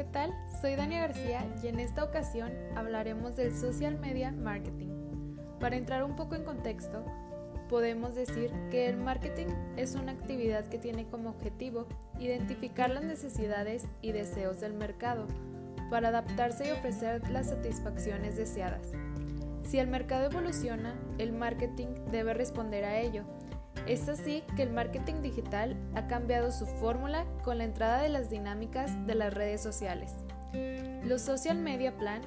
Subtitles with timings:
[0.00, 0.34] ¿qué tal?
[0.62, 4.88] Soy Dania García y en esta ocasión hablaremos del social media marketing.
[5.60, 7.04] Para entrar un poco en contexto,
[7.68, 11.86] podemos decir que el marketing es una actividad que tiene como objetivo
[12.18, 15.26] identificar las necesidades y deseos del mercado
[15.90, 18.92] para adaptarse y ofrecer las satisfacciones deseadas.
[19.64, 23.24] Si el mercado evoluciona, el marketing debe responder a ello
[23.90, 28.30] es así que el marketing digital ha cambiado su fórmula con la entrada de las
[28.30, 30.14] dinámicas de las redes sociales.
[31.04, 32.22] Los social media plan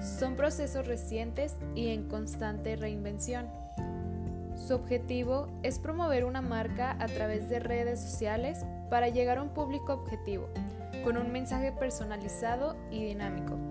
[0.00, 3.48] son procesos recientes y en constante reinvención.
[4.56, 9.48] Su objetivo es promover una marca a través de redes sociales para llegar a un
[9.48, 10.48] público objetivo,
[11.02, 13.69] con un mensaje personalizado y dinámico.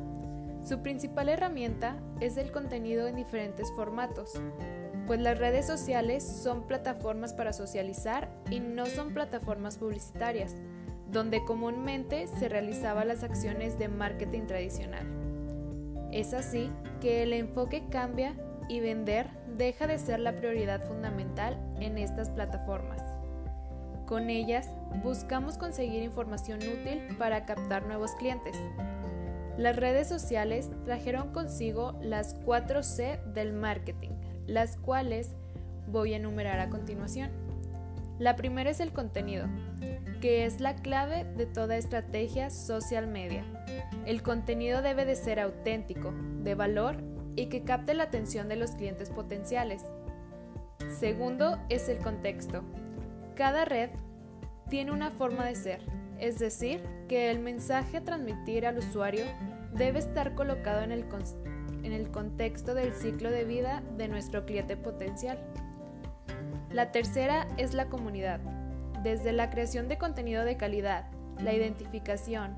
[0.70, 4.40] Su principal herramienta es el contenido en diferentes formatos,
[5.08, 10.54] pues las redes sociales son plataformas para socializar y no son plataformas publicitarias,
[11.12, 15.08] donde comúnmente se realizaban las acciones de marketing tradicional.
[16.12, 16.70] Es así
[17.02, 18.36] que el enfoque cambia
[18.68, 19.26] y vender
[19.58, 23.02] deja de ser la prioridad fundamental en estas plataformas.
[24.06, 24.70] Con ellas
[25.04, 28.56] buscamos conseguir información útil para captar nuevos clientes.
[29.58, 34.12] Las redes sociales trajeron consigo las 4 C del marketing,
[34.48, 35.34] las cuales
[35.88, 37.32] voy a enumerar a continuación.
[38.20, 39.48] La primera es el contenido,
[40.22, 43.44] que es la clave de toda estrategia social media.
[44.06, 46.98] El contenido debe de ser auténtico, de valor
[47.36, 49.86] y que capte la atención de los clientes potenciales.
[50.90, 52.64] Segundo es el contexto.
[53.36, 53.90] Cada red
[54.70, 55.82] tiene una forma de ser,
[56.20, 59.26] es decir, que el mensaje a transmitir al usuario
[59.74, 61.06] debe estar colocado en el,
[61.84, 65.40] en el contexto del ciclo de vida de nuestro cliente potencial.
[66.72, 68.40] La tercera es la comunidad.
[69.04, 71.06] Desde la creación de contenido de calidad,
[71.42, 72.56] la identificación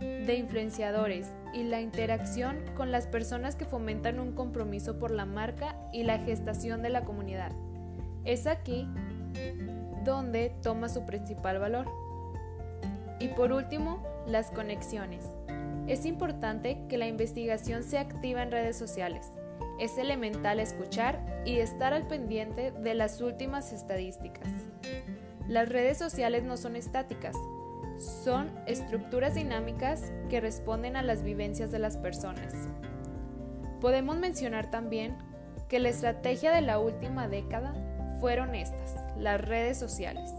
[0.00, 5.76] de influenciadores y la interacción con las personas que fomentan un compromiso por la marca
[5.92, 7.52] y la gestación de la comunidad.
[8.24, 8.88] Es aquí
[10.04, 11.86] donde toma su principal valor.
[13.24, 15.24] Y por último, las conexiones.
[15.86, 19.30] Es importante que la investigación sea activa en redes sociales.
[19.80, 24.46] Es elemental escuchar y estar al pendiente de las últimas estadísticas.
[25.48, 27.34] Las redes sociales no son estáticas,
[27.96, 32.52] son estructuras dinámicas que responden a las vivencias de las personas.
[33.80, 35.16] Podemos mencionar también
[35.70, 37.72] que la estrategia de la última década
[38.20, 40.30] fueron estas, las redes sociales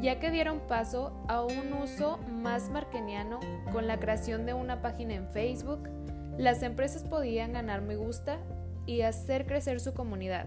[0.00, 3.40] ya que dieron paso a un uso más markeniano
[3.72, 5.88] con la creación de una página en Facebook,
[6.38, 8.38] las empresas podían ganar me gusta
[8.86, 10.46] y hacer crecer su comunidad.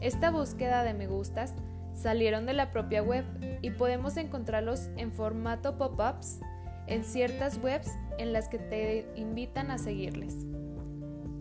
[0.00, 1.54] Esta búsqueda de me gustas
[1.94, 3.24] salieron de la propia web
[3.62, 6.40] y podemos encontrarlos en formato pop-ups
[6.86, 10.36] en ciertas webs en las que te invitan a seguirles.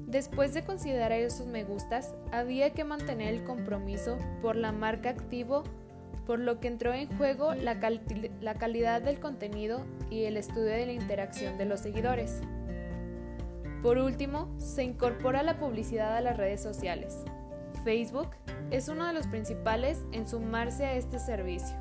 [0.08, 5.64] Después de considerar esos me gustas, había que mantener el compromiso por la marca activo
[6.26, 10.94] por lo que entró en juego la, calidad del contenido y el estudio de la
[10.94, 12.42] interacción de los seguidores.
[13.82, 17.24] Por último, se incorpora la publicidad a las redes sociales.
[17.84, 18.30] Facebook
[18.72, 21.76] es uno de los principales en sumarse a este servicio,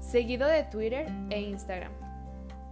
[0.00, 1.92] seguido de Twitter e Instagram.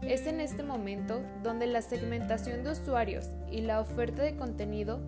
[0.02, 5.00] Es en este momento donde la segmentación de usuarios y la oferta de contenido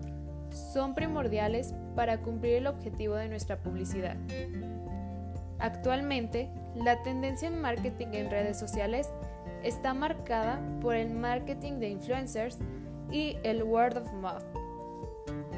[0.73, 4.17] son primordiales para cumplir el objetivo de nuestra publicidad.
[5.59, 9.09] Actualmente, la tendencia en marketing en redes sociales
[9.63, 12.59] está marcada por el marketing de influencers
[13.11, 14.43] y el word of mouth.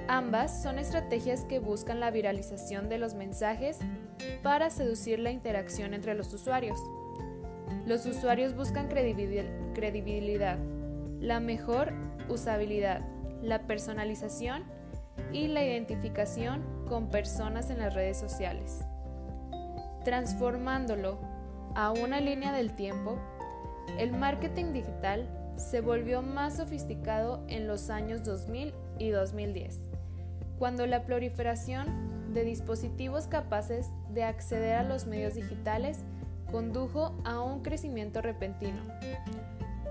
[0.08, 3.80] Ambas son estrategias que buscan la viralización de los mensajes
[4.44, 6.80] para seducir la interacción entre los usuarios.
[7.86, 10.58] Los usuarios buscan credibilidad,
[11.20, 11.94] la mejor
[12.30, 13.02] usabilidad,
[13.42, 14.64] la personalización
[15.34, 18.86] y la identificación con personas en las redes sociales
[20.08, 21.18] transformándolo
[21.76, 23.18] a una línea del tiempo,
[24.00, 25.28] el marketing digital
[25.58, 29.78] se volvió más sofisticado en los años 2000 y 2010,
[30.60, 36.06] cuando la proliferación de dispositivos capaces de acceder a los medios digitales
[36.54, 38.80] condujo a un crecimiento repentino.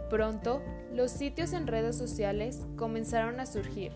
[0.09, 0.63] Pronto,
[0.95, 3.93] los sitios en redes sociales comenzaron a surgir.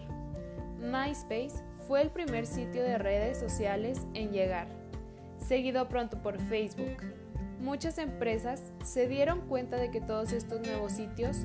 [0.82, 4.79] MySpace fue el primer sitio de redes sociales en llegar
[5.50, 7.02] seguido pronto por Facebook.
[7.58, 11.38] Muchas empresas se dieron cuenta de que todos estos nuevos sitios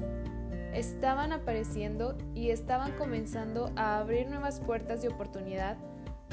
[0.75, 5.77] estaban apareciendo y estaban comenzando a abrir nuevas puertas de oportunidad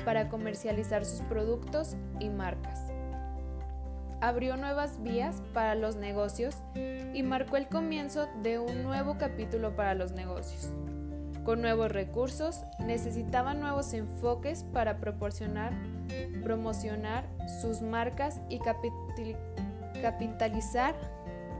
[0.04, 2.78] para comercializar sus productos y marcas.
[4.20, 6.54] abrió nuevas vías para los negocios
[7.14, 10.68] y marcó el comienzo de un nuevo capítulo para los negocios.
[11.44, 15.72] Con nuevos recursos, necesitaban nuevos enfoques para proporcionar,
[16.42, 17.24] promocionar
[17.60, 18.58] sus marcas y
[20.00, 20.94] capitalizar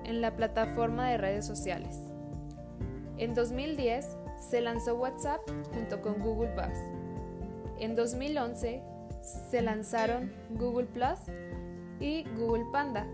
[0.04, 2.00] en la plataforma de redes sociales.
[3.18, 4.16] En 2010
[4.50, 5.40] se lanzó WhatsApp
[5.74, 6.78] junto con Google Plus.
[7.78, 8.82] En 2011
[9.50, 11.18] se lanzaron Google Plus
[12.00, 13.06] y Google Panda.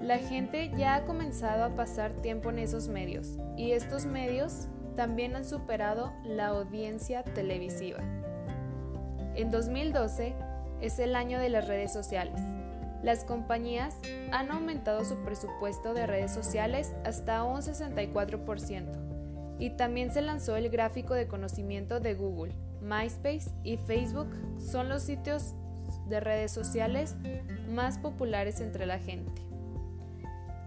[0.00, 5.36] La gente ya ha comenzado a pasar tiempo en esos medios y estos medios también
[5.36, 8.00] han superado la audiencia televisiva.
[9.34, 10.34] En 2012
[10.82, 12.38] es el año de las redes sociales.
[13.02, 13.96] Las compañías
[14.30, 20.68] han aumentado su presupuesto de redes sociales hasta un 64% y también se lanzó el
[20.70, 25.54] gráfico de conocimiento de Google, MySpace y Facebook son los sitios
[26.08, 27.16] de redes sociales
[27.68, 29.42] más populares entre la gente.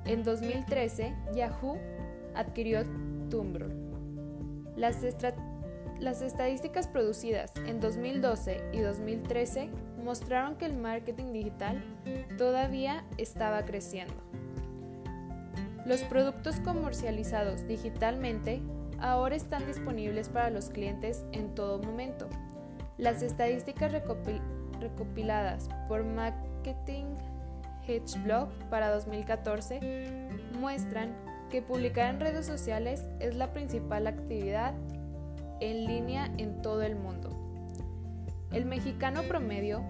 [0.05, 1.77] En 2013, Yahoo
[2.35, 2.85] adquirió
[3.29, 3.69] Tumblr.
[4.77, 4.99] Las,
[5.99, 9.69] las estadísticas producidas en 2012 y 2013
[10.05, 11.83] mostraron que el marketing digital
[12.37, 14.13] todavía estaba creciendo.
[15.85, 18.61] Los productos comercializados digitalmente
[18.99, 22.29] ahora están disponibles para los clientes en todo momento.
[22.97, 23.91] Las estadísticas
[24.79, 27.05] recopiladas por Marketing
[27.87, 30.29] Hedge Blog para 2014
[30.59, 31.13] muestran
[31.49, 34.73] que publicar en redes sociales es la principal actividad
[35.59, 37.29] en línea en todo el mundo.
[38.51, 39.83] El mexicano promedio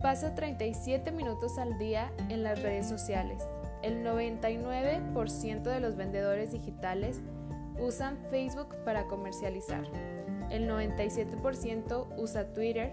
[0.00, 3.42] pasa 37 minutos al día en las redes sociales.
[3.82, 7.20] El 99% de los vendedores digitales
[7.78, 9.84] usan Facebook para comercializar.
[10.50, 12.92] El 97% usa Twitter,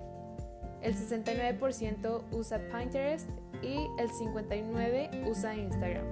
[0.81, 3.29] el 69% usa Pinterest
[3.61, 6.05] y el 59% usa Instagram.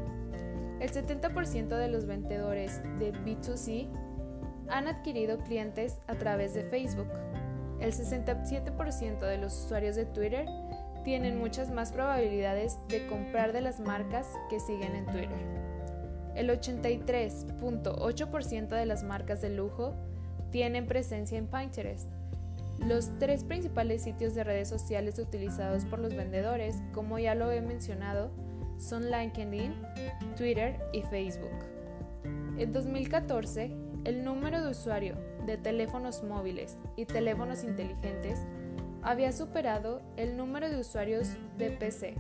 [0.80, 3.88] El 70% de los vendedores de B2C
[4.70, 7.08] han adquirido clientes a través de Facebook.
[7.80, 10.48] El 67% de los usuarios de Twitter
[11.06, 15.46] tienen muchas más probabilidades de comprar de las marcas que siguen en Twitter.
[16.36, 19.94] El 83.8% de las marcas de lujo
[20.52, 22.10] tienen presencia en Pinterest.
[22.80, 27.62] Los tres principales sitios de redes sociales utilizados por los vendedores, como ya lo he
[27.62, 28.32] mencionado,
[28.78, 29.76] son LinkedIn,
[30.36, 31.54] Twitter y Facebook.
[32.58, 33.72] En 2014,
[34.06, 35.16] el número de usuario
[35.46, 38.40] de teléfonos móviles y teléfonos inteligentes
[39.06, 42.16] había superado el número de usuarios de PC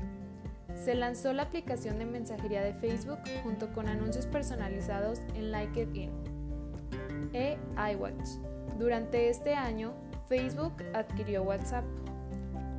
[0.75, 6.11] se lanzó la aplicación de mensajería de Facebook junto con anuncios personalizados en LinkedIn
[7.33, 7.57] e
[7.93, 8.29] iWatch.
[8.77, 9.93] Durante este año,
[10.27, 11.85] Facebook adquirió WhatsApp.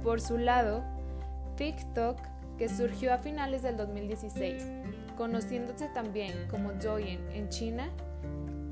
[0.02, 0.84] Por su lado,
[1.56, 2.18] TikTok,
[2.58, 4.62] que surgió a finales del 2016,
[5.16, 7.90] conociéndose también como Douyin en China,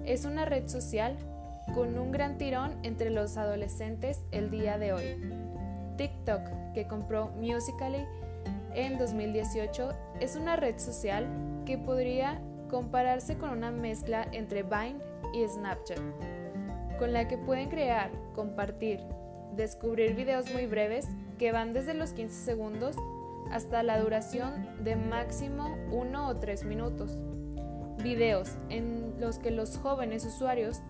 [0.04, 1.16] es una red social
[1.72, 5.20] con un gran tirón entre los adolescentes el día de hoy.
[5.96, 8.05] TikTok, que compró Musical.ly,
[8.75, 9.90] en 2018
[10.20, 11.28] es una red social
[11.64, 14.96] que podría compararse con una mezcla entre Vine
[15.32, 16.00] y Snapchat,
[16.99, 19.00] con la que pueden crear, compartir,
[19.55, 21.06] descubrir videos muy breves
[21.38, 22.96] que van desde los 15 segundos
[23.50, 27.20] hasta la duración de máximo 1 o 3 minutos.
[28.03, 30.82] Videos en los que los jóvenes usuarios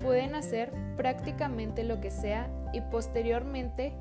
[0.00, 3.92] pueden hacer prácticamente lo que sea y posteriormente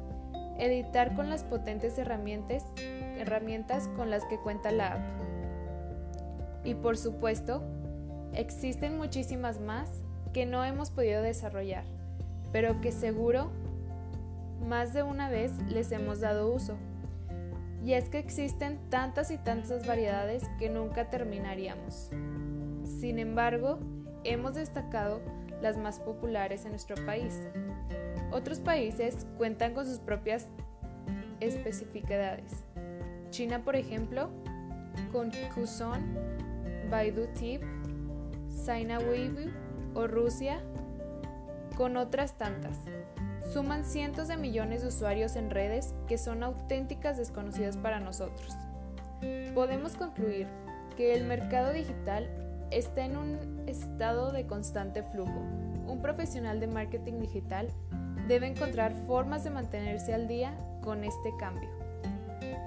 [0.58, 2.66] editar con las potentes herramientas,
[3.18, 5.02] herramientas con las que cuenta la app.
[6.64, 7.64] Y por supuesto,
[8.34, 9.90] existen muchísimas más
[10.34, 11.84] que no hemos podido desarrollar,
[12.52, 13.52] pero que seguro
[14.68, 16.76] más de una vez les hemos dado uso.
[17.84, 22.10] Y es que existen tantas y tantas variedades que nunca terminaríamos.
[22.84, 23.80] Sin embargo,
[24.26, 25.22] hemos destacado
[25.62, 27.40] las más populares en nuestro país.
[28.32, 30.48] Otros países cuentan con sus propias
[31.40, 32.64] especificidades.
[33.32, 34.30] China, por ejemplo,
[35.12, 36.02] con Kuzon,
[36.90, 37.62] Baidu Tip,
[38.50, 39.52] Sina Weibo
[39.94, 40.60] o Rusia,
[41.76, 42.78] con otras tantas.
[43.54, 48.56] Suman cientos de millones de usuarios en redes que son auténticas desconocidas para nosotros.
[49.56, 50.48] Podemos concluir
[50.98, 52.30] que el mercado digital
[52.72, 55.40] está en un estado de constante flujo.
[55.88, 57.70] Un profesional de marketing digital
[58.28, 61.70] debe encontrar formas de mantenerse al día con este cambio.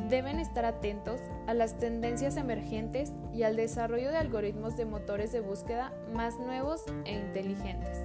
[0.09, 5.41] Deben estar atentos a las tendencias emergentes y al desarrollo de algoritmos de motores de
[5.41, 7.99] búsqueda más nuevos e inteligentes.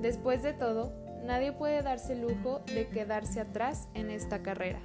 [0.00, 0.92] Después de todo,
[1.24, 4.80] nadie puede darse el lujo de quedarse atrás en esta carrera.